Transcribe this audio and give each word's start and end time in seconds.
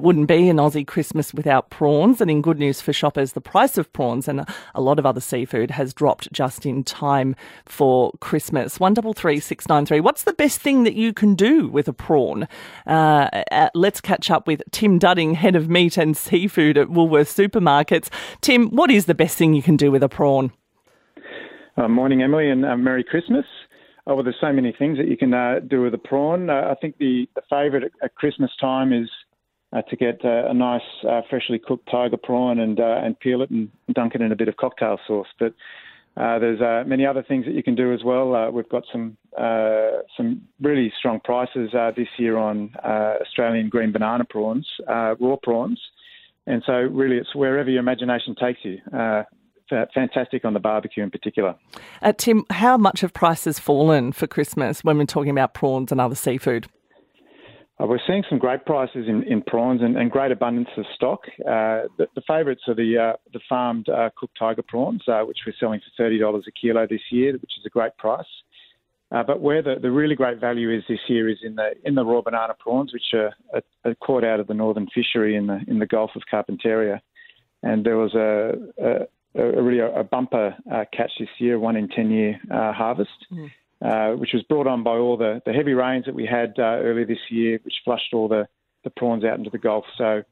Wouldn't 0.00 0.28
be 0.28 0.48
an 0.48 0.58
Aussie 0.58 0.86
Christmas 0.86 1.34
without 1.34 1.70
prawns, 1.70 2.20
and 2.20 2.30
in 2.30 2.40
good 2.40 2.60
news 2.60 2.80
for 2.80 2.92
shoppers, 2.92 3.32
the 3.32 3.40
price 3.40 3.76
of 3.76 3.92
prawns 3.92 4.28
and 4.28 4.46
a 4.76 4.80
lot 4.80 5.00
of 5.00 5.04
other 5.04 5.20
seafood 5.20 5.72
has 5.72 5.92
dropped 5.92 6.32
just 6.32 6.64
in 6.64 6.84
time 6.84 7.34
for 7.66 8.12
Christmas. 8.20 8.78
One 8.78 8.94
double 8.94 9.12
three 9.12 9.40
six 9.40 9.68
nine 9.68 9.86
three. 9.86 9.98
What's 9.98 10.22
the 10.22 10.34
best 10.34 10.60
thing 10.60 10.84
that 10.84 10.94
you 10.94 11.12
can 11.12 11.34
do 11.34 11.66
with 11.66 11.88
a 11.88 11.92
prawn? 11.92 12.46
Uh, 12.86 13.28
uh, 13.50 13.70
let's 13.74 14.00
catch 14.00 14.30
up 14.30 14.46
with 14.46 14.62
Tim 14.70 15.00
Dudding, 15.00 15.34
head 15.34 15.56
of 15.56 15.68
meat 15.68 15.96
and 15.96 16.16
seafood 16.16 16.78
at 16.78 16.86
Woolworths 16.86 17.34
Supermarkets. 17.34 18.08
Tim, 18.40 18.68
what 18.68 18.92
is 18.92 19.06
the 19.06 19.16
best 19.16 19.36
thing 19.36 19.52
you 19.52 19.62
can 19.62 19.76
do 19.76 19.90
with 19.90 20.04
a 20.04 20.08
prawn? 20.08 20.52
Uh, 21.76 21.88
morning, 21.88 22.22
Emily, 22.22 22.48
and 22.48 22.64
uh, 22.64 22.76
Merry 22.76 23.02
Christmas. 23.02 23.46
Oh, 24.06 24.14
well, 24.14 24.22
there's 24.22 24.36
so 24.40 24.52
many 24.52 24.72
things 24.78 24.96
that 24.98 25.08
you 25.08 25.16
can 25.16 25.34
uh, 25.34 25.56
do 25.68 25.82
with 25.82 25.92
a 25.92 25.98
prawn. 25.98 26.50
Uh, 26.50 26.68
I 26.70 26.76
think 26.80 26.98
the, 26.98 27.28
the 27.34 27.42
favourite 27.50 27.82
at, 27.82 27.90
at 28.00 28.14
Christmas 28.14 28.52
time 28.60 28.92
is 28.92 29.10
uh, 29.72 29.82
to 29.82 29.96
get 29.96 30.24
uh, 30.24 30.48
a 30.48 30.54
nice 30.54 30.80
uh, 31.08 31.20
freshly 31.28 31.58
cooked 31.58 31.88
tiger 31.90 32.16
prawn 32.16 32.58
and 32.58 32.80
uh, 32.80 33.00
and 33.02 33.18
peel 33.20 33.42
it 33.42 33.50
and 33.50 33.70
dunk 33.92 34.14
it 34.14 34.22
in 34.22 34.32
a 34.32 34.36
bit 34.36 34.48
of 34.48 34.56
cocktail 34.56 34.98
sauce. 35.06 35.26
But 35.38 35.54
uh, 36.16 36.38
there's 36.38 36.60
uh, 36.60 36.84
many 36.88 37.06
other 37.06 37.22
things 37.22 37.44
that 37.44 37.52
you 37.54 37.62
can 37.62 37.74
do 37.74 37.92
as 37.92 38.02
well. 38.02 38.50
we've 38.50 38.68
got 38.68 38.84
some 38.90 39.16
some 40.16 40.42
really 40.60 40.92
strong 40.98 41.20
prices 41.20 41.70
this 41.96 42.08
year 42.18 42.38
on 42.38 42.74
Australian 42.84 43.68
green 43.68 43.92
banana 43.92 44.24
prawns, 44.24 44.66
raw 44.88 45.36
prawns, 45.42 45.80
and 46.46 46.62
so 46.66 46.72
really 46.72 47.16
it's 47.16 47.34
wherever 47.34 47.70
your 47.70 47.80
imagination 47.80 48.34
takes 48.34 48.60
you. 48.64 48.78
Fantastic 49.94 50.46
on 50.46 50.54
the 50.54 50.60
barbecue 50.60 51.02
in 51.02 51.10
particular. 51.10 51.54
Tim, 52.16 52.44
how 52.48 52.78
much 52.78 53.02
have 53.02 53.12
prices 53.12 53.58
fallen 53.58 54.12
for 54.12 54.26
Christmas 54.26 54.82
when 54.82 54.96
we're 54.96 55.04
talking 55.04 55.30
about 55.30 55.52
prawns 55.52 55.92
and 55.92 56.00
other 56.00 56.14
seafood? 56.14 56.68
Uh, 57.80 57.86
we're 57.86 58.00
seeing 58.06 58.24
some 58.28 58.38
great 58.38 58.64
prices 58.66 59.06
in, 59.08 59.22
in 59.24 59.40
prawns 59.42 59.82
and, 59.82 59.96
and, 59.96 60.10
great 60.10 60.32
abundance 60.32 60.68
of 60.76 60.84
stock. 60.94 61.20
Uh, 61.40 61.86
the, 61.96 62.06
the 62.16 62.22
favourites 62.26 62.62
are 62.66 62.74
the 62.74 62.98
uh, 62.98 63.16
the 63.32 63.40
farmed 63.48 63.88
uh, 63.88 64.10
cooked 64.16 64.36
tiger 64.38 64.62
prawns, 64.66 65.02
uh, 65.06 65.20
which 65.20 65.38
we're 65.46 65.54
selling 65.60 65.80
for 65.80 66.02
thirty 66.02 66.18
dollars 66.18 66.44
a 66.48 66.50
kilo 66.50 66.86
this 66.88 67.00
year, 67.10 67.32
which 67.32 67.52
is 67.58 67.64
a 67.64 67.70
great 67.70 67.96
price. 67.96 68.26
Uh, 69.10 69.22
but 69.22 69.40
where 69.40 69.62
the, 69.62 69.76
the 69.80 69.90
really 69.90 70.14
great 70.14 70.38
value 70.38 70.70
is 70.70 70.82
this 70.88 70.98
year 71.08 71.28
is 71.28 71.38
in 71.42 71.54
the 71.54 71.70
in 71.84 71.94
the 71.94 72.04
raw 72.04 72.20
banana 72.20 72.54
prawns, 72.58 72.92
which 72.92 73.14
are, 73.14 73.32
are, 73.54 73.62
are 73.84 73.94
caught 73.96 74.24
out 74.24 74.40
of 74.40 74.48
the 74.48 74.54
northern 74.54 74.88
fishery 74.92 75.36
in 75.36 75.46
the 75.46 75.60
in 75.68 75.78
the 75.78 75.86
Gulf 75.86 76.10
of 76.16 76.22
Carpentaria. 76.32 77.00
And 77.62 77.84
there 77.84 77.96
was 77.96 78.14
a, 78.14 78.52
a, 78.80 79.40
a 79.40 79.62
really 79.62 79.80
a, 79.80 80.04
bumper 80.04 80.56
catch 80.92 81.10
this 81.18 81.28
year, 81.38 81.58
one 81.58 81.76
in 81.76 81.88
ten 81.88 82.10
year 82.10 82.40
harvest. 82.50 83.26
Mm. 83.32 83.50
Uh, 83.80 84.10
which 84.10 84.32
was 84.32 84.42
brought 84.42 84.66
on 84.66 84.82
by 84.82 84.96
all 84.96 85.16
the, 85.16 85.40
the 85.46 85.52
heavy 85.52 85.72
rains 85.72 86.04
that 86.04 86.14
we 86.14 86.26
had 86.26 86.52
uh, 86.58 86.82
earlier 86.82 87.06
this 87.06 87.30
year, 87.30 87.60
which 87.62 87.74
flushed 87.84 88.12
all 88.12 88.26
the, 88.26 88.44
the 88.82 88.90
prawns 88.90 89.22
out 89.24 89.38
into 89.38 89.50
the 89.50 89.58
Gulf. 89.58 89.84
So 89.96 90.24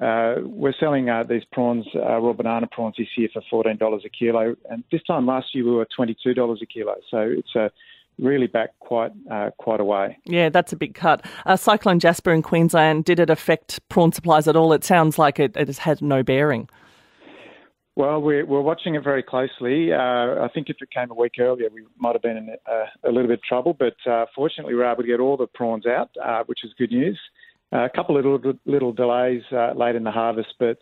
uh, 0.00 0.36
we're 0.42 0.74
selling 0.78 1.10
uh, 1.10 1.24
these 1.24 1.42
prawns, 1.52 1.84
uh, 1.96 2.18
raw 2.18 2.32
banana 2.32 2.68
prawns, 2.70 2.94
this 2.96 3.08
year 3.16 3.28
for 3.32 3.64
$14 3.64 4.04
a 4.04 4.08
kilo. 4.08 4.54
And 4.70 4.84
this 4.92 5.02
time 5.02 5.26
last 5.26 5.52
year 5.52 5.64
we 5.64 5.72
were 5.72 5.86
$22 5.98 6.62
a 6.62 6.66
kilo. 6.66 6.94
So 7.10 7.18
it's 7.18 7.56
a 7.56 7.72
really 8.18 8.46
back 8.46 8.70
quite 8.78 9.12
uh, 9.30 9.50
quite 9.58 9.80
a 9.80 9.84
way. 9.84 10.18
Yeah, 10.24 10.48
that's 10.48 10.72
a 10.72 10.76
big 10.76 10.94
cut. 10.94 11.24
Uh, 11.44 11.56
Cyclone 11.56 11.98
Jasper 11.98 12.32
in 12.32 12.42
Queensland, 12.42 13.04
did 13.04 13.18
it 13.18 13.30
affect 13.30 13.80
prawn 13.88 14.12
supplies 14.12 14.46
at 14.48 14.56
all? 14.56 14.72
It 14.72 14.84
sounds 14.84 15.18
like 15.18 15.40
it, 15.40 15.56
it 15.56 15.66
has 15.66 15.78
had 15.78 16.00
no 16.00 16.22
bearing. 16.22 16.68
Well, 17.94 18.22
we're, 18.22 18.46
we're 18.46 18.62
watching 18.62 18.94
it 18.94 19.04
very 19.04 19.22
closely. 19.22 19.92
Uh, 19.92 20.42
I 20.42 20.48
think 20.54 20.70
if 20.70 20.76
it 20.80 20.90
came 20.90 21.10
a 21.10 21.14
week 21.14 21.34
earlier, 21.38 21.68
we 21.72 21.84
might 21.98 22.14
have 22.14 22.22
been 22.22 22.38
in 22.38 22.48
a, 22.66 23.08
a 23.08 23.12
little 23.12 23.28
bit 23.28 23.40
of 23.40 23.42
trouble, 23.42 23.76
but 23.78 23.96
uh, 24.10 24.24
fortunately, 24.34 24.72
we 24.72 24.78
were 24.78 24.90
able 24.90 25.02
to 25.02 25.08
get 25.08 25.20
all 25.20 25.36
the 25.36 25.46
prawns 25.46 25.84
out, 25.84 26.10
uh, 26.22 26.42
which 26.46 26.60
is 26.64 26.72
good 26.78 26.90
news. 26.90 27.20
Uh, 27.70 27.84
a 27.84 27.90
couple 27.90 28.16
of 28.16 28.24
little, 28.24 28.54
little 28.64 28.92
delays 28.92 29.42
uh, 29.52 29.72
late 29.74 29.94
in 29.94 30.04
the 30.04 30.10
harvest, 30.10 30.54
but 30.58 30.78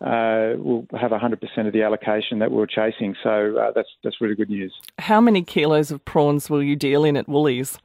uh, 0.00 0.54
we'll 0.56 0.84
have 0.98 1.12
100% 1.12 1.66
of 1.66 1.72
the 1.72 1.82
allocation 1.82 2.40
that 2.40 2.50
we 2.50 2.60
are 2.60 2.66
chasing, 2.66 3.14
so 3.22 3.70
that's, 3.74 3.88
that's 4.02 4.20
really 4.20 4.34
good 4.34 4.50
news. 4.50 4.74
How 4.98 5.20
many 5.20 5.42
kilos 5.42 5.92
of 5.92 6.04
prawns 6.04 6.50
will 6.50 6.62
you 6.62 6.74
deal 6.74 7.04
in 7.04 7.16
at 7.16 7.28
Woolies? 7.28 7.78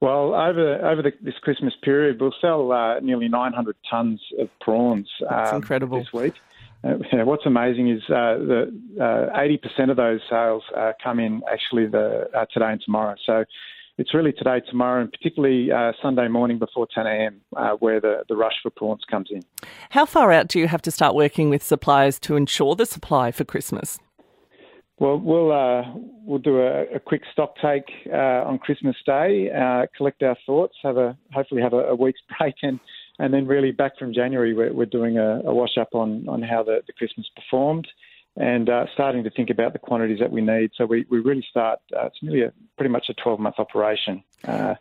Well, 0.00 0.34
over 0.34 0.84
over 0.84 1.00
the, 1.00 1.12
this 1.22 1.38
Christmas 1.40 1.72
period, 1.82 2.20
we'll 2.20 2.34
sell 2.38 3.00
nearly 3.00 3.28
900 3.28 3.76
tonnes 3.90 4.18
of 4.38 4.50
prawns. 4.60 5.08
That's 5.20 5.50
um, 5.50 5.56
incredible. 5.56 5.98
This 6.00 6.12
week. 6.12 6.34
Uh, 6.84 7.24
what's 7.24 7.46
amazing 7.46 7.90
is 7.90 8.02
uh, 8.08 8.36
that 8.36 8.80
uh, 9.00 9.38
80% 9.80 9.90
of 9.90 9.96
those 9.96 10.20
sales 10.28 10.62
uh, 10.76 10.92
come 11.02 11.18
in 11.18 11.40
actually 11.50 11.86
the 11.86 12.28
uh, 12.36 12.44
today 12.52 12.72
and 12.72 12.82
tomorrow. 12.84 13.14
So 13.24 13.44
it's 13.96 14.12
really 14.12 14.32
today, 14.32 14.60
tomorrow, 14.68 15.00
and 15.00 15.10
particularly 15.10 15.70
uh, 15.72 15.92
Sunday 16.02 16.28
morning 16.28 16.58
before 16.58 16.86
10 16.94 17.06
a.m. 17.06 17.40
where 17.78 18.00
the, 18.00 18.24
the 18.28 18.36
rush 18.36 18.54
for 18.62 18.70
prawns 18.70 19.02
comes 19.10 19.28
in. 19.30 19.42
How 19.90 20.04
far 20.04 20.32
out 20.32 20.48
do 20.48 20.58
you 20.58 20.66
have 20.68 20.82
to 20.82 20.90
start 20.90 21.14
working 21.14 21.48
with 21.48 21.62
suppliers 21.62 22.18
to 22.20 22.36
ensure 22.36 22.74
the 22.74 22.86
supply 22.86 23.30
for 23.30 23.44
Christmas? 23.44 23.98
Well, 24.98 25.18
we'll 25.18 25.48
we'll 26.24 26.38
do 26.38 26.60
a, 26.60 26.82
a 26.94 27.00
quick 27.00 27.22
stock 27.32 27.54
take 27.62 27.86
on 28.12 28.58
Christmas 28.58 28.96
Day, 29.06 29.48
collect 29.96 30.22
our 30.22 30.36
thoughts, 30.44 30.74
have 30.82 30.96
a 30.96 31.16
hopefully 31.32 31.62
have 31.62 31.72
a, 31.72 31.88
a 31.88 31.94
week's 31.94 32.20
break, 32.38 32.56
and 32.62 32.78
and 33.18 33.32
then 33.32 33.46
really 33.46 33.70
back 33.70 33.98
from 33.98 34.12
January, 34.12 34.54
we're, 34.54 34.72
we're 34.72 34.86
doing 34.86 35.18
a, 35.18 35.40
a, 35.44 35.54
wash 35.54 35.78
up 35.78 35.94
on, 35.94 36.28
on 36.28 36.42
how 36.42 36.62
the, 36.62 36.82
the 36.86 36.92
Christmas 36.92 37.26
performed 37.36 37.86
and 38.36 38.68
uh, 38.68 38.86
starting 38.92 39.22
to 39.22 39.30
think 39.30 39.50
about 39.50 39.72
the 39.72 39.78
quantities 39.78 40.18
that 40.18 40.30
we 40.30 40.40
need. 40.40 40.72
So 40.74 40.86
we, 40.86 41.06
we 41.08 41.20
really 41.20 41.46
start, 41.48 41.78
uh, 41.96 42.06
it's 42.06 42.22
really 42.22 42.42
a, 42.42 42.52
pretty 42.76 42.90
much 42.90 43.06
a 43.08 43.14
12 43.14 43.38
month 43.38 43.56
operation. 43.58 44.24
Uh, 44.46 44.74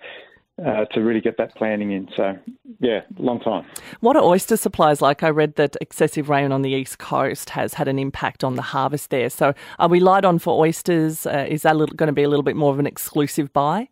uh, 0.63 0.85
to 0.85 1.01
really 1.01 1.19
get 1.19 1.37
that 1.37 1.55
planning 1.55 1.91
in. 1.91 2.07
So, 2.15 2.37
yeah, 2.79 3.01
long 3.17 3.39
time. 3.39 3.65
What 4.01 4.15
are 4.15 4.23
oyster 4.23 4.55
supplies 4.55 5.01
like? 5.01 5.23
I 5.23 5.29
read 5.29 5.55
that 5.55 5.75
excessive 5.81 6.29
rain 6.29 6.51
on 6.51 6.61
the 6.61 6.69
east 6.69 6.99
coast 6.99 7.51
has 7.51 7.73
had 7.73 7.87
an 7.87 7.97
impact 7.97 8.43
on 8.43 8.55
the 8.55 8.61
harvest 8.61 9.09
there. 9.09 9.31
So, 9.31 9.55
are 9.79 9.87
we 9.87 9.99
light 9.99 10.25
on 10.25 10.37
for 10.37 10.59
oysters? 10.59 11.25
Uh, 11.25 11.47
is 11.49 11.63
that 11.63 11.75
going 11.95 12.07
to 12.07 12.13
be 12.13 12.21
a 12.21 12.29
little 12.29 12.43
bit 12.43 12.55
more 12.55 12.71
of 12.71 12.77
an 12.77 12.85
exclusive 12.85 13.51
buy? 13.51 13.89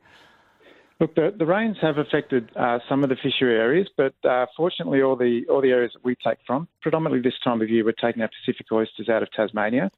Look, 1.01 1.15
the, 1.15 1.33
the 1.35 1.47
rains 1.47 1.77
have 1.81 1.97
affected 1.97 2.51
uh, 2.55 2.77
some 2.87 3.03
of 3.03 3.09
the 3.09 3.15
fishery 3.15 3.55
areas, 3.55 3.89
but 3.97 4.13
uh, 4.23 4.45
fortunately, 4.55 5.01
all 5.01 5.15
the 5.15 5.41
all 5.49 5.59
the 5.59 5.71
areas 5.71 5.93
that 5.95 6.05
we 6.05 6.15
take 6.15 6.37
from, 6.45 6.67
predominantly 6.79 7.27
this 7.27 7.39
time 7.43 7.59
of 7.59 7.71
year, 7.71 7.83
we're 7.83 7.93
taking 7.93 8.21
our 8.21 8.29
Pacific 8.45 8.67
oysters 8.71 9.09
out 9.09 9.23
of 9.23 9.31
Tasmania. 9.31 9.89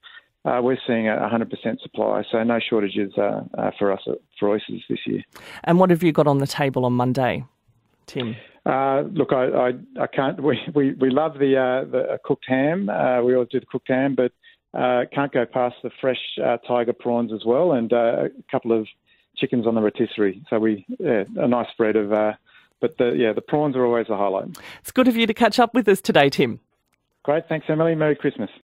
Uh, 0.46 0.62
we're 0.64 0.78
seeing 0.88 1.10
a 1.10 1.12
100% 1.12 1.82
supply, 1.82 2.24
so 2.32 2.42
no 2.44 2.58
shortages 2.58 3.12
uh, 3.18 3.42
uh, 3.58 3.72
for 3.78 3.92
us 3.92 4.00
uh, 4.08 4.14
for 4.40 4.50
oysters 4.50 4.82
this 4.90 5.00
year. 5.06 5.22
And 5.66 5.78
what 5.78 5.90
have 5.90 6.04
you 6.04 6.14
got 6.14 6.26
on 6.26 6.38
the 6.38 6.48
table 6.48 6.86
on 6.86 6.94
Monday, 6.94 7.44
Tim? 8.06 8.38
look, 8.66 9.34
I, 9.34 9.46
I, 9.46 9.72
I, 10.00 10.08
can't. 10.08 10.42
We, 10.42 10.58
we, 10.74 10.94
we 10.94 11.10
love 11.10 11.34
the 11.34 11.86
the 11.92 12.18
cooked 12.24 12.46
ham. 12.48 12.86
we 12.86 13.34
always 13.36 13.50
do 13.50 13.60
the 13.60 13.66
cooked 13.66 13.90
ham, 13.90 14.16
but 14.16 14.32
can't 15.14 15.34
go 15.34 15.46
past 15.46 15.76
the 15.84 15.92
fresh 16.00 16.22
tiger 16.66 16.94
prawns 16.94 17.34
as 17.34 17.44
well, 17.46 17.74
and 17.74 17.92
a 17.92 18.30
couple 18.50 18.72
of 18.72 18.88
chickens 19.36 19.68
on 19.68 19.76
the 19.76 19.82
rotisserie. 19.82 20.44
So 20.50 20.60
we, 20.60 20.86
yeah, 21.00 21.24
a 21.38 21.48
nice 21.48 21.70
spread 21.72 21.96
of, 21.96 22.14
uh, 22.14 22.34
but 22.80 22.98
the, 22.98 23.12
yeah, 23.12 23.34
the 23.34 23.42
prawns 23.42 23.76
are 23.76 23.86
always 23.86 24.10
a 24.10 24.18
highlight. 24.18 24.58
It's 24.82 24.92
good 24.92 25.08
of 25.08 25.16
you 25.16 25.26
to 25.28 25.34
catch 25.34 25.60
up 25.60 25.74
with 25.74 25.88
us 25.88 26.02
today, 26.02 26.30
Tim. 26.30 26.60
Great. 27.24 27.48
Thanks, 27.48 27.66
Emily. 27.70 27.96
Merry 27.96 28.16
Christmas. 28.16 28.50